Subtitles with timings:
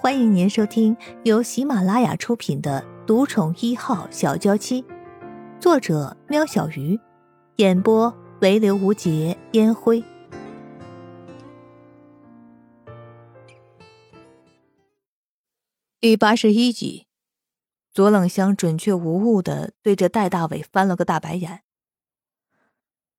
[0.00, 4.80] 欢迎您收听由喜马拉雅出品的《独宠一号小娇妻》，
[5.60, 6.96] 作者：喵小鱼，
[7.56, 10.04] 演播：唯刘无节烟灰。
[15.98, 17.08] 第八十一集，
[17.92, 21.64] 左冷香准确无误的对着戴大伟翻了个大白眼。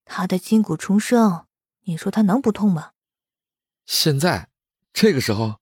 [0.06, 1.46] 他的筋骨重生，
[1.84, 2.92] 你说他能不痛吗？
[3.86, 4.48] 现在，
[4.94, 5.59] 这个时候。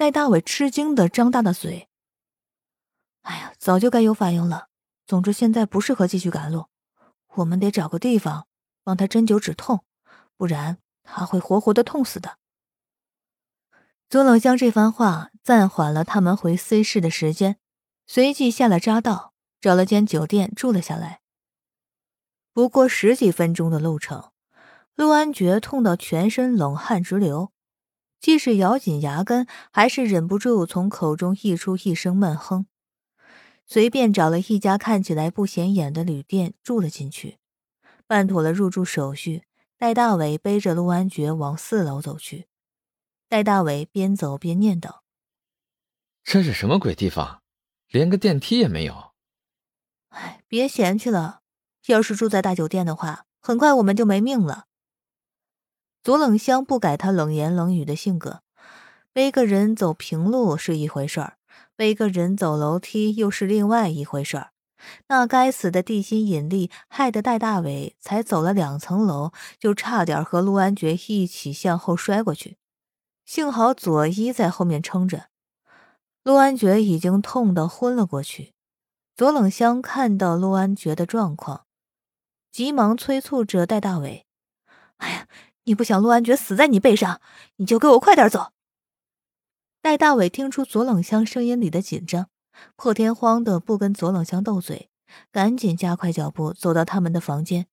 [0.00, 1.90] 戴大伟吃惊的张大了嘴。
[3.20, 4.68] 哎呀，早就该有反应了。
[5.06, 6.68] 总之，现在不适合继续赶路，
[7.34, 8.46] 我们得找个地方
[8.82, 9.84] 帮他针灸止痛，
[10.38, 12.38] 不然他会活活的痛死的。
[14.08, 17.58] 左冷香这番话暂缓了他们回 C 市的时间，
[18.06, 21.20] 随即下了匝道，找了间酒店住了下来。
[22.54, 24.30] 不过十几分钟的路程，
[24.94, 27.52] 陆安觉痛到全身冷汗直流。
[28.20, 32.66] 即使咬紧牙根，还是忍不住从口中溢出一声闷哼。
[33.66, 37.38] 随便找了一家看起来不显眼的旅店住了进去，
[38.06, 39.44] 办妥了入住手续，
[39.78, 42.46] 戴大伟背着陆安觉往四楼走去。
[43.28, 45.00] 戴大伟边走边念叨
[46.24, 47.42] ：“这是什么鬼地方，
[47.88, 49.12] 连个电梯也没有。”
[50.10, 51.42] 哎，别嫌弃了，
[51.86, 54.66] 要是住在大酒店的话，很快我们就没命了。
[56.02, 58.40] 左冷香不改他冷言冷语的性格，
[59.12, 61.34] 背个人走平路是一回事儿，
[61.76, 64.52] 背个人走楼梯又是另外一回事儿。
[65.08, 72.56] 那该死的地心引力害得戴大伟才走了两层楼，就差点和陆安觉一起向后摔过去。
[73.26, 75.26] 幸好左一在后面撑着，
[76.24, 78.54] 陆安觉已经痛得昏了过去。
[79.14, 81.66] 左冷香看到陆安觉的状况，
[82.50, 84.24] 急忙催促着戴大伟：“！”
[85.70, 87.20] 你不想陆安觉死在你背上，
[87.58, 88.50] 你就给我快点走。
[89.80, 92.28] 戴大伟听出左冷香声音里的紧张，
[92.74, 94.90] 破天荒的不跟左冷香斗嘴，
[95.30, 97.68] 赶紧加快脚步走到他们的房间。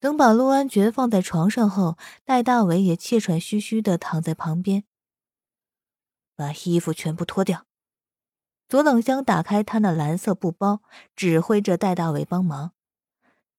[0.00, 4.82] 等把陆安觉放在床上后，戴大伟也气喘吁吁的躺在旁边，
[6.34, 7.66] 把衣服全部脱掉。
[8.68, 10.82] 左冷香打开他那蓝色布包，
[11.14, 12.72] 指挥着戴大伟帮忙。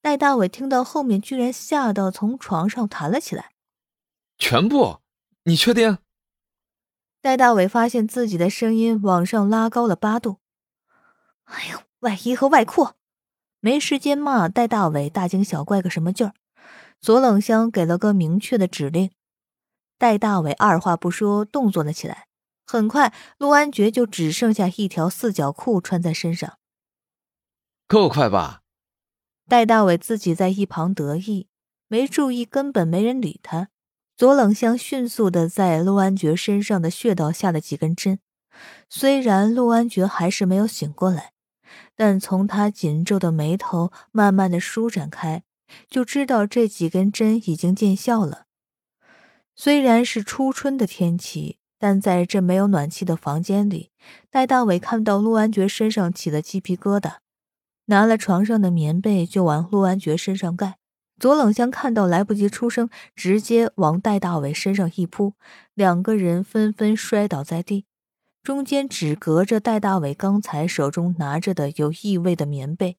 [0.02, 3.53] 戴大伟听到后面，居然吓到从床上弹了起来。
[4.38, 5.00] 全部？
[5.44, 5.98] 你确定？
[7.22, 10.40] 戴大伟发现自己的声音往上拉高了八度。
[11.46, 12.90] 哎呦，外衣和外裤！
[13.60, 16.34] 没时间骂戴大伟大惊小怪个什么劲儿。
[17.00, 19.12] 左冷香给了个明确的指令，
[19.98, 22.28] 戴大伟二话不说动作了起来。
[22.66, 26.58] 很快，陆安觉就只剩下一条四角裤穿在身上。
[27.88, 28.62] 够快吧？
[29.50, 31.50] 戴大伟自己在一旁得意，
[31.90, 33.70] 没注意根本没人理他。
[34.16, 38.20] 左冷香迅速的在陆安觉身上的穴道下了几根针，
[38.90, 41.32] 虽然陆安觉还是没有醒过来，
[41.96, 45.44] 但从他紧皱的眉头慢慢的舒展开，
[45.90, 48.46] 就知道这几根针已经见效了。
[49.56, 53.90] 虽然是初春的天气，但在这没有暖气的房间里，
[54.30, 57.16] 戴大伟看到陆安觉身上起了鸡皮疙瘩。
[57.88, 60.78] 拿了床上的棉被就往陆安觉身上盖，
[61.20, 65.36] 左冷香看到来不及出声，直接往戴大伟身上一扑，
[65.74, 67.86] 两个人纷纷摔倒在地，
[68.42, 72.98] 中间只隔着戴大伟刚才手中拿着的有异味的棉被。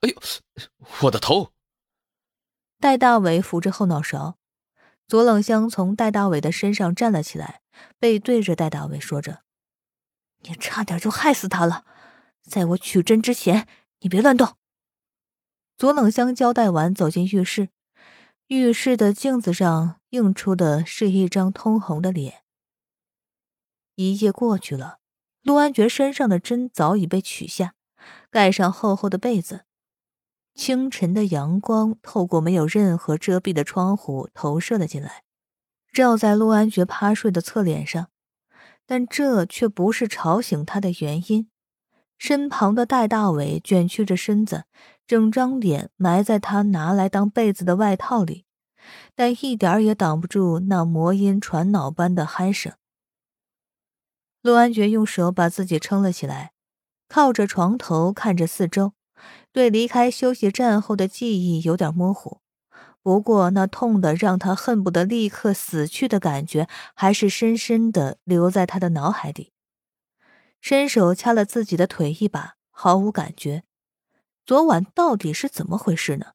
[0.00, 0.16] 哎呦，
[1.02, 1.52] 我的头！
[2.78, 4.38] 戴大伟扶着后脑勺，
[5.06, 7.60] 左冷香从戴大伟的身上站了起来，
[7.98, 9.42] 背对着戴大伟说着
[10.48, 11.84] ：“你差点就害死他了。”
[12.42, 13.68] 在我取针之前，
[14.00, 14.56] 你别乱动。
[15.80, 17.70] 左冷香交代完，走进浴室。
[18.48, 22.42] 浴室的镜子上映出的是一张通红的脸。
[23.94, 24.98] 一夜过去了，
[25.42, 27.72] 陆安觉身上的针早已被取下，
[28.30, 29.64] 盖上厚厚的被子。
[30.54, 35.22] 清晨的阳光透过没有任何遮蔽的窗户投射了进来，
[35.94, 38.10] 照在陆安觉趴睡的侧脸上，
[38.84, 41.48] 但这却不是吵醒他的原因。
[42.18, 44.64] 身旁的戴大伟卷曲着身子，
[45.10, 48.44] 整张脸埋在他拿来当被子的外套里，
[49.16, 52.74] 但一点儿也挡不住那魔音传脑般的鼾声。
[54.40, 56.52] 陆安觉用手把自己撑了起来，
[57.08, 58.92] 靠着床头看着四周，
[59.50, 62.38] 对离开休息站后的记忆有点模糊，
[63.02, 69.52] 不过那痛的让他恨不得立刻死去的感觉，还是深深的留在他的脑海里。
[70.60, 73.64] 伸手掐了自己的腿一把，毫无感觉。
[74.50, 76.32] 昨晚到底是怎么回事呢？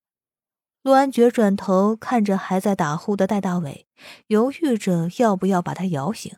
[0.83, 3.88] 陆安觉转头看着还在打呼的戴大伟，
[4.27, 6.33] 犹豫着要不要把他摇醒。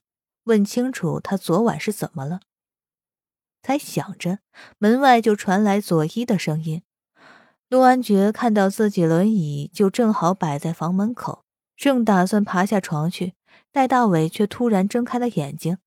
[0.45, 2.39] 问清楚他昨晚是怎么了。
[3.61, 4.39] 才想着，
[4.79, 6.81] 门外就传来左一的声音。
[7.69, 11.45] 陆安觉看到自己轮椅就正好摆在房门口，
[11.75, 13.35] 正打算爬下床去，
[13.71, 15.77] 戴大伟却突然睁开了眼睛，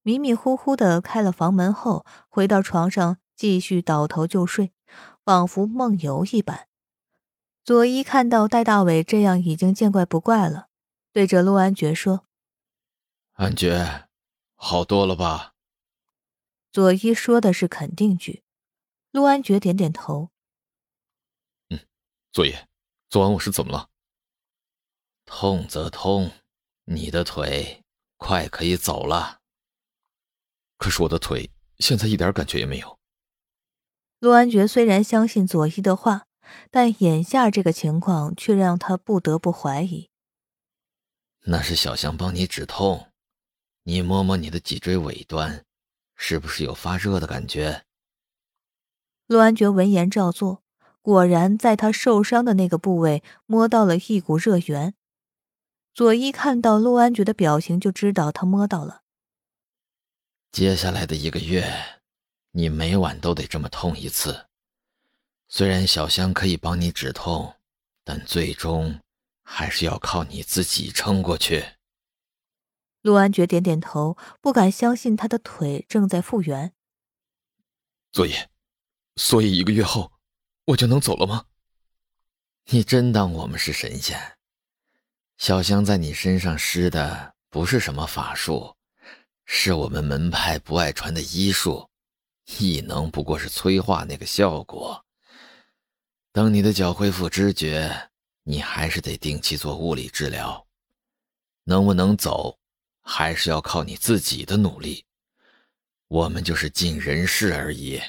[0.00, 4.72] 迷迷糊糊的开了房门后，回到床上继续倒头就睡，
[5.24, 6.68] 仿佛梦游一般。
[7.64, 10.68] 佐伊看到戴大伟这样，已经见怪不怪了，
[11.12, 12.26] 对着陆安觉说
[13.34, 14.08] ：“安觉，
[14.54, 15.54] 好多了吧？”
[16.70, 18.42] 佐伊说的是肯定句，
[19.12, 20.30] 陆安觉点点头。
[21.70, 21.80] 嗯，
[22.32, 22.54] 佐伊，
[23.08, 23.88] 昨晚我是怎么了？
[25.24, 26.30] 痛则痛，
[26.84, 27.82] 你的腿
[28.18, 29.40] 快可以走了。
[30.76, 32.98] 可是我的腿现在一点感觉也没有。
[34.24, 36.24] 陆安觉虽然相信左一的话，
[36.70, 40.08] 但眼下这个情况却让他不得不怀疑。
[41.42, 43.08] 那是小香帮你止痛，
[43.82, 45.66] 你摸摸你的脊椎尾端，
[46.16, 47.84] 是不是有发热的感觉？
[49.26, 50.62] 陆安觉闻言照做。
[51.02, 54.94] 果然，在他受伤的那个部位摸到了一股热源。
[55.92, 59.02] 左一看到陆安觉的表情，就知道他摸到了。
[60.50, 62.00] 接下来的一个月，
[62.56, 64.46] 你每晚都得这么痛一次。
[65.48, 67.56] 虽然小香可以帮你止痛，
[68.04, 69.00] 但最终
[69.42, 71.64] 还是要靠你自己撑过去。
[73.02, 76.72] 陆安觉点点头，不敢相信他的腿正在复原。
[78.12, 78.32] 左一，
[79.16, 80.12] 所以一个月后。
[80.66, 81.44] 我就能走了吗？
[82.70, 84.18] 你真当我们是神仙？
[85.36, 88.74] 小香在你身上施的不是什么法术，
[89.44, 91.90] 是我们门派不爱传的医术，
[92.46, 95.04] 异能不过是催化那个效果。
[96.32, 98.10] 等你的脚恢复知觉，
[98.42, 100.66] 你还是得定期做物理治疗。
[101.64, 102.58] 能不能走，
[103.02, 105.04] 还是要靠你自己的努力。
[106.08, 108.00] 我们就是尽人事而已。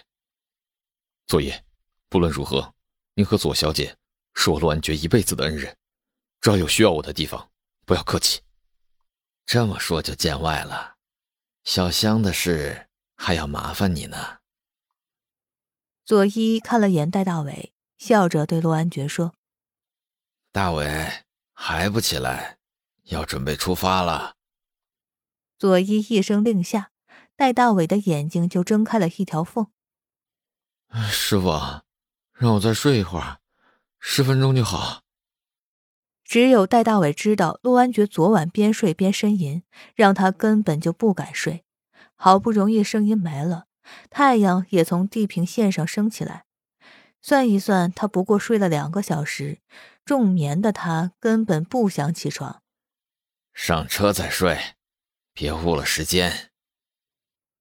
[1.27, 1.61] 作业。
[2.07, 2.73] 不论如何，
[3.15, 3.93] 您和左小姐
[4.35, 5.75] 是我陆安觉一辈子的恩人，
[6.39, 7.49] 只要有需要我的地方，
[7.83, 8.39] 不要客气。
[9.45, 10.95] 这么说就见外了，
[11.65, 14.37] 小香的事还要麻烦你呢。
[16.05, 19.33] 佐伊看了眼戴大伟，笑着对陆安觉说
[20.51, 22.57] ：“大伟还不起来，
[23.05, 24.35] 要准备出发了。”
[25.57, 26.91] 佐伊一声令下，
[27.35, 29.67] 戴大伟的眼睛就睁开了一条缝。
[31.09, 31.51] 师傅。
[32.37, 33.39] 让我再睡一会儿，
[33.97, 35.03] 十分钟就好。
[36.25, 39.63] 只有戴大伟知道，陆安觉昨晚边睡边呻吟，
[39.95, 41.64] 让他根本就不敢睡。
[42.15, 43.67] 好不容易声音没了，
[44.09, 46.45] 太阳也从地平线上升起来。
[47.21, 49.59] 算一算，他不过睡了两个小时，
[50.03, 52.61] 重眠的他根本不想起床。
[53.53, 54.75] 上车再睡，
[55.33, 56.51] 别误了时间。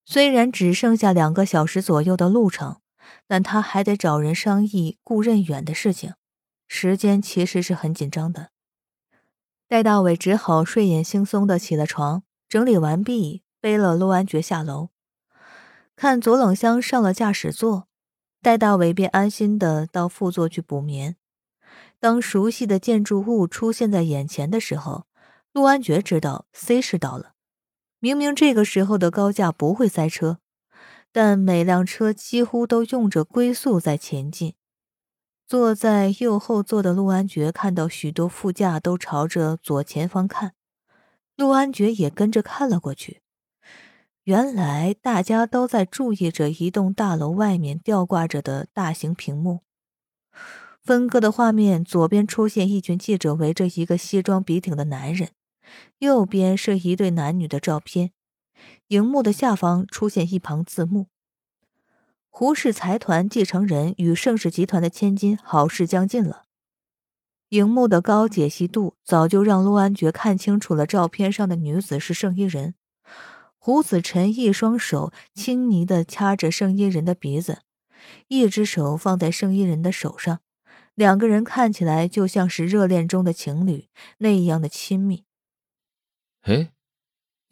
[0.05, 2.81] 虽然只剩下两个小时左右的路程。
[3.27, 6.15] 但他还得找人商议顾任远的事情，
[6.67, 8.49] 时间其实是很紧张的。
[9.67, 14.89] 戴大伟只好睡眼惺忪的起了床，整理完毕，背了陆安觉下楼。
[15.95, 17.87] 看左冷香上了驾驶座，
[18.39, 21.15] 戴大伟便安心的到副座去补眠。
[21.99, 25.07] 当熟悉的建筑物出现在眼前的时候，
[25.51, 27.33] 陆安觉知道 C 市到了。
[27.97, 30.37] 明明这个时候的高架不会塞车。
[31.11, 34.53] 但每辆车几乎都用着龟速在前进。
[35.47, 40.53] 坐在右后座的陆安觉看到许多副驾都朝着左前方看，
[41.35, 43.23] 陆安觉也跟着看了过去。
[44.25, 49.61] 原来大家都在注意着一栋大楼外面吊挂着的大型屏幕。
[50.81, 55.29] 分割的画面，左边出现一群记者围着一个西装笔挺的男人，
[55.99, 58.13] 右边是一对男女的照片。
[58.87, 61.05] 荧幕的下方出现一旁字幕
[62.29, 66.45] ：“胡氏财团继承人与盛世集团的千金好事将近了。”
[67.49, 72.73] 荧幕的高解析度早就让陆安觉看清楚了，照片上的女子是盛一人。
[73.65, 77.63] 胡子晨一双手轻昵的掐着盛衣人的鼻子，
[78.27, 80.41] 一只手放在盛衣人的手上，
[80.93, 85.25] 两个人看起来就像是热恋中的情侣那样的亲密。
[86.41, 86.73] 哎，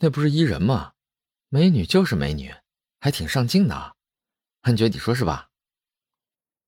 [0.01, 0.91] 那不是伊人吗？
[1.49, 2.53] 美女就是美女，
[2.99, 3.95] 还挺上镜的，
[4.61, 5.49] 安觉，你说是吧？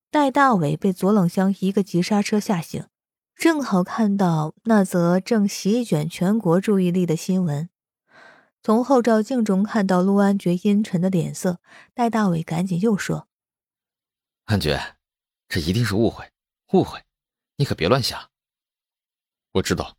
[0.09, 2.87] 戴大伟被左冷香一个急刹车吓醒，
[3.35, 7.69] 正好看到那则正席卷全国注意力的新闻。
[8.65, 11.59] 从后照镜中看到陆安觉阴沉的脸色，
[11.93, 13.27] 戴大伟赶紧又说
[14.45, 14.95] ：“安觉，
[15.47, 16.31] 这一定是误会，
[16.73, 17.03] 误会，
[17.57, 18.31] 你可别乱想。”
[19.53, 19.97] 我知道。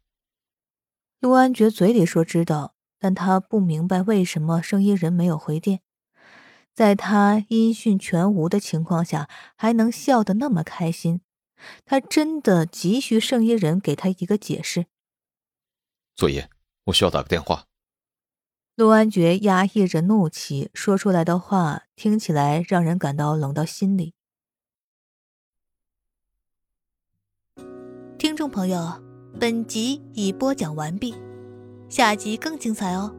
[1.21, 2.75] 陆安觉嘴里说知道。
[2.99, 5.83] 但他不明白为什么声音人没有回电，
[6.75, 11.21] 在他音讯全无的情况下还能笑得那么开心，
[11.85, 14.87] 他真的急需圣衣人给他一个解释。
[16.17, 16.51] 佐爷，
[16.85, 17.67] 我需要打个电话。
[18.77, 24.13] 陆安觉压抑着怒气，说出来的话听起来让人感到冷到心里。
[28.19, 29.03] 听众朋友，
[29.41, 31.15] 本集已播讲完毕，
[31.89, 33.17] 下集更精彩哦。